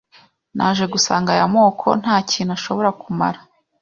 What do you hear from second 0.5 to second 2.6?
naje gusanga aya moko ntakintu